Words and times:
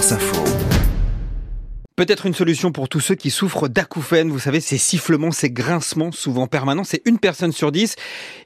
France 0.00 0.12
Info. 0.12 0.89
Peut-être 2.00 2.24
une 2.24 2.32
solution 2.32 2.72
pour 2.72 2.88
tous 2.88 3.00
ceux 3.00 3.14
qui 3.14 3.28
souffrent 3.28 3.68
d'acouphènes. 3.68 4.30
Vous 4.30 4.38
savez, 4.38 4.60
ces 4.60 4.78
sifflements, 4.78 5.32
ces 5.32 5.50
grincements, 5.50 6.12
souvent 6.12 6.46
permanents, 6.46 6.82
c'est 6.82 7.02
une 7.04 7.18
personne 7.18 7.52
sur 7.52 7.72
dix. 7.72 7.94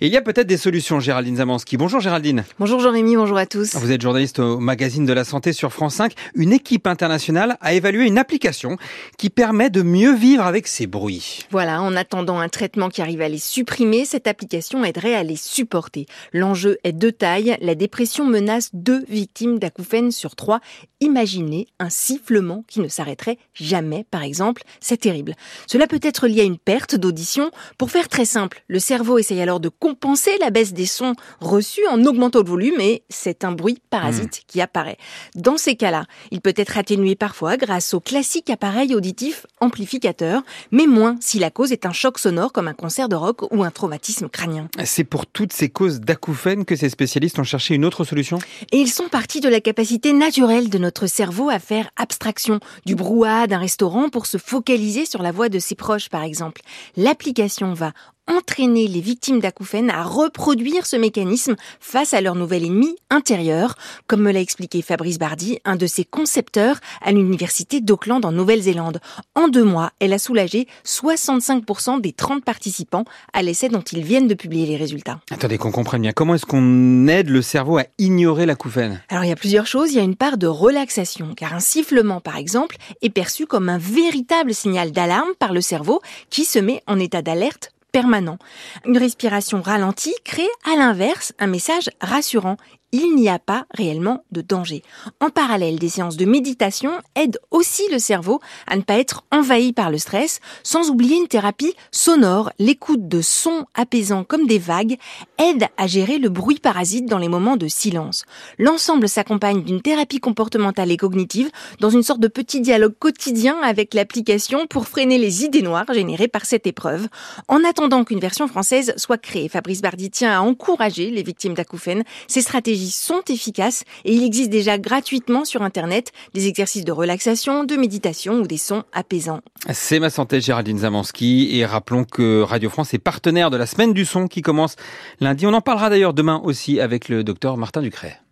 Et 0.00 0.08
il 0.08 0.12
y 0.12 0.16
a 0.16 0.22
peut-être 0.22 0.48
des 0.48 0.56
solutions, 0.56 0.98
Géraldine 0.98 1.36
Zamanski. 1.36 1.76
Bonjour 1.76 2.00
Géraldine. 2.00 2.42
Bonjour 2.58 2.80
Jean-Rémy, 2.80 3.14
bonjour 3.14 3.38
à 3.38 3.46
tous. 3.46 3.76
Vous 3.76 3.92
êtes 3.92 4.02
journaliste 4.02 4.40
au 4.40 4.58
magazine 4.58 5.06
de 5.06 5.12
la 5.12 5.22
santé 5.22 5.52
sur 5.52 5.72
France 5.72 5.94
5. 5.94 6.14
Une 6.34 6.52
équipe 6.52 6.88
internationale 6.88 7.56
a 7.60 7.74
évalué 7.74 8.06
une 8.06 8.18
application 8.18 8.76
qui 9.18 9.30
permet 9.30 9.70
de 9.70 9.82
mieux 9.82 10.16
vivre 10.16 10.42
avec 10.42 10.66
ces 10.66 10.88
bruits. 10.88 11.46
Voilà, 11.52 11.80
en 11.80 11.94
attendant 11.94 12.40
un 12.40 12.48
traitement 12.48 12.88
qui 12.88 13.02
arrive 13.02 13.20
à 13.20 13.28
les 13.28 13.38
supprimer, 13.38 14.04
cette 14.04 14.26
application 14.26 14.84
aiderait 14.84 15.14
à 15.14 15.22
les 15.22 15.36
supporter. 15.36 16.06
L'enjeu 16.32 16.78
est 16.82 16.92
de 16.92 17.10
taille. 17.10 17.56
La 17.60 17.76
dépression 17.76 18.26
menace 18.26 18.70
deux 18.72 19.04
victimes 19.08 19.60
d'acouphènes 19.60 20.10
sur 20.10 20.34
trois. 20.34 20.58
Imaginez 20.98 21.68
un 21.78 21.90
sifflement 21.90 22.64
qui 22.66 22.80
ne 22.80 22.88
s'arrêterait 22.88 23.38
jamais, 23.54 24.04
par 24.10 24.22
exemple, 24.22 24.62
c'est 24.80 24.96
terrible. 24.96 25.34
Cela 25.66 25.86
peut 25.86 26.00
être 26.02 26.26
lié 26.26 26.40
à 26.40 26.44
une 26.44 26.58
perte 26.58 26.96
d'audition. 26.96 27.50
Pour 27.78 27.90
faire 27.90 28.08
très 28.08 28.24
simple, 28.24 28.62
le 28.68 28.78
cerveau 28.78 29.18
essaye 29.18 29.40
alors 29.40 29.60
de 29.60 29.68
compenser 29.68 30.32
la 30.40 30.50
baisse 30.50 30.72
des 30.72 30.86
sons 30.86 31.14
reçus 31.40 31.86
en 31.90 32.04
augmentant 32.04 32.40
le 32.40 32.48
volume 32.48 32.80
et 32.80 33.02
c'est 33.08 33.44
un 33.44 33.52
bruit 33.52 33.78
parasite 33.90 34.42
qui 34.46 34.60
apparaît. 34.60 34.98
Dans 35.34 35.56
ces 35.56 35.76
cas-là, 35.76 36.04
il 36.30 36.40
peut 36.40 36.54
être 36.56 36.78
atténué 36.78 37.14
parfois 37.14 37.56
grâce 37.56 37.94
au 37.94 38.00
classique 38.00 38.50
appareil 38.50 38.94
auditif 38.94 39.46
amplificateur, 39.60 40.42
mais 40.70 40.86
moins 40.86 41.16
si 41.20 41.38
la 41.38 41.50
cause 41.50 41.72
est 41.72 41.86
un 41.86 41.92
choc 41.92 42.18
sonore 42.18 42.52
comme 42.52 42.68
un 42.68 42.74
concert 42.74 43.08
de 43.08 43.16
rock 43.16 43.42
ou 43.52 43.62
un 43.62 43.70
traumatisme 43.70 44.28
crânien. 44.28 44.68
C'est 44.84 45.04
pour 45.04 45.26
toutes 45.26 45.52
ces 45.52 45.68
causes 45.68 46.00
d'acouphènes 46.00 46.64
que 46.64 46.76
ces 46.76 46.88
spécialistes 46.88 47.38
ont 47.38 47.44
cherché 47.44 47.74
une 47.74 47.84
autre 47.84 48.04
solution? 48.04 48.38
Et 48.72 48.78
ils 48.78 48.90
sont 48.90 49.08
partis 49.08 49.40
de 49.40 49.48
la 49.48 49.60
capacité 49.60 50.12
naturelle 50.12 50.70
de 50.70 50.78
notre 50.78 51.06
cerveau 51.06 51.50
à 51.50 51.58
faire 51.58 51.90
abstraction 51.96 52.60
du 52.86 52.94
brouhaha 52.94 53.33
d'un 53.46 53.58
restaurant 53.58 54.08
pour 54.08 54.26
se 54.26 54.38
focaliser 54.38 55.06
sur 55.06 55.22
la 55.22 55.32
voix 55.32 55.48
de 55.48 55.58
ses 55.58 55.74
proches, 55.74 56.08
par 56.08 56.22
exemple. 56.22 56.62
L'application 56.96 57.74
va 57.74 57.92
entraîner 58.26 58.88
les 58.88 59.00
victimes 59.00 59.40
d'acouphènes 59.40 59.90
à 59.90 60.02
reproduire 60.02 60.86
ce 60.86 60.96
mécanisme 60.96 61.56
face 61.80 62.14
à 62.14 62.20
leur 62.20 62.34
nouvel 62.34 62.64
ennemi 62.64 62.96
intérieur, 63.10 63.76
comme 64.06 64.22
me 64.22 64.32
l'a 64.32 64.40
expliqué 64.40 64.82
Fabrice 64.82 65.18
Bardi, 65.18 65.58
un 65.64 65.76
de 65.76 65.86
ses 65.86 66.04
concepteurs 66.04 66.78
à 67.02 67.12
l'université 67.12 67.80
d'Auckland 67.80 68.24
en 68.24 68.32
Nouvelle-Zélande. 68.32 69.00
En 69.34 69.48
deux 69.48 69.64
mois, 69.64 69.92
elle 70.00 70.12
a 70.12 70.18
soulagé 70.18 70.66
65% 70.86 72.00
des 72.00 72.12
30 72.12 72.44
participants 72.44 73.04
à 73.32 73.42
l'essai 73.42 73.68
dont 73.68 73.82
ils 73.82 74.02
viennent 74.02 74.28
de 74.28 74.34
publier 74.34 74.66
les 74.66 74.76
résultats. 74.76 75.20
Attendez 75.30 75.58
qu'on 75.58 75.72
comprenne 75.72 76.02
bien. 76.02 76.12
Comment 76.12 76.34
est-ce 76.34 76.46
qu'on 76.46 77.06
aide 77.08 77.28
le 77.28 77.42
cerveau 77.42 77.78
à 77.78 77.84
ignorer 77.98 78.46
l'acouphène? 78.46 79.02
Alors 79.08 79.24
il 79.24 79.28
y 79.28 79.32
a 79.32 79.36
plusieurs 79.36 79.66
choses. 79.66 79.92
Il 79.92 79.96
y 79.96 80.00
a 80.00 80.04
une 80.04 80.16
part 80.16 80.38
de 80.38 80.46
relaxation, 80.46 81.34
car 81.36 81.54
un 81.54 81.60
sifflement, 81.60 82.20
par 82.20 82.36
exemple, 82.36 82.76
est 83.02 83.10
perçu 83.10 83.46
comme 83.46 83.68
un 83.68 83.78
véritable 83.78 84.54
signal 84.54 84.92
d'alarme 84.92 85.34
par 85.38 85.52
le 85.52 85.60
cerveau 85.60 86.00
qui 86.30 86.44
se 86.44 86.58
met 86.58 86.82
en 86.86 86.98
état 86.98 87.22
d'alerte 87.22 87.73
permanent. 87.94 88.38
Une 88.84 88.98
respiration 88.98 89.62
ralentie 89.62 90.16
crée 90.24 90.42
à 90.64 90.76
l'inverse 90.76 91.32
un 91.38 91.46
message 91.46 91.90
rassurant 92.00 92.56
il 92.94 93.16
n'y 93.16 93.28
a 93.28 93.40
pas 93.40 93.66
réellement 93.74 94.24
de 94.30 94.40
danger. 94.40 94.84
En 95.20 95.28
parallèle, 95.28 95.80
des 95.80 95.88
séances 95.88 96.16
de 96.16 96.24
méditation 96.24 96.92
aident 97.16 97.40
aussi 97.50 97.82
le 97.90 97.98
cerveau 97.98 98.38
à 98.68 98.76
ne 98.76 98.82
pas 98.82 99.00
être 99.00 99.24
envahi 99.32 99.72
par 99.72 99.90
le 99.90 99.98
stress, 99.98 100.38
sans 100.62 100.90
oublier 100.90 101.16
une 101.16 101.26
thérapie 101.26 101.74
sonore. 101.90 102.52
L'écoute 102.60 103.08
de 103.08 103.20
sons 103.20 103.66
apaisants 103.74 104.22
comme 104.22 104.46
des 104.46 104.60
vagues 104.60 104.96
aide 105.38 105.64
à 105.76 105.88
gérer 105.88 106.18
le 106.18 106.28
bruit 106.28 106.60
parasite 106.60 107.06
dans 107.06 107.18
les 107.18 107.26
moments 107.26 107.56
de 107.56 107.66
silence. 107.66 108.24
L'ensemble 108.60 109.08
s'accompagne 109.08 109.64
d'une 109.64 109.82
thérapie 109.82 110.20
comportementale 110.20 110.92
et 110.92 110.96
cognitive 110.96 111.50
dans 111.80 111.90
une 111.90 112.04
sorte 112.04 112.20
de 112.20 112.28
petit 112.28 112.60
dialogue 112.60 112.94
quotidien 112.96 113.58
avec 113.60 113.92
l'application 113.92 114.68
pour 114.68 114.86
freiner 114.86 115.18
les 115.18 115.44
idées 115.44 115.62
noires 115.62 115.92
générées 115.92 116.28
par 116.28 116.44
cette 116.44 116.68
épreuve. 116.68 117.08
En 117.48 117.64
attendant 117.84 118.04
qu'une 118.04 118.18
version 118.18 118.48
française 118.48 118.94
soit 118.96 119.18
créée, 119.18 119.46
Fabrice 119.50 119.82
Bardi 119.82 120.08
tient 120.08 120.32
à 120.32 120.40
encourager 120.40 121.10
les 121.10 121.22
victimes 121.22 121.52
d'acouphènes. 121.52 122.02
Ces 122.28 122.40
stratégies 122.40 122.90
sont 122.90 123.20
efficaces 123.28 123.84
et 124.06 124.14
il 124.14 124.24
existe 124.24 124.48
déjà 124.48 124.78
gratuitement 124.78 125.44
sur 125.44 125.60
Internet 125.60 126.10
des 126.32 126.46
exercices 126.48 126.86
de 126.86 126.92
relaxation, 126.92 127.62
de 127.64 127.76
méditation 127.76 128.40
ou 128.40 128.46
des 128.46 128.56
sons 128.56 128.84
apaisants. 128.94 129.42
C'est 129.70 129.98
ma 129.98 130.08
santé 130.08 130.40
Géraldine 130.40 130.78
Zamanski 130.78 131.58
et 131.58 131.66
rappelons 131.66 132.04
que 132.04 132.40
Radio 132.40 132.70
France 132.70 132.94
est 132.94 132.98
partenaire 132.98 133.50
de 133.50 133.58
la 133.58 133.66
semaine 133.66 133.92
du 133.92 134.06
son 134.06 134.28
qui 134.28 134.40
commence 134.40 134.76
lundi. 135.20 135.46
On 135.46 135.52
en 135.52 135.60
parlera 135.60 135.90
d'ailleurs 135.90 136.14
demain 136.14 136.40
aussi 136.42 136.80
avec 136.80 137.10
le 137.10 137.22
docteur 137.22 137.58
Martin 137.58 137.82
Ducret. 137.82 138.23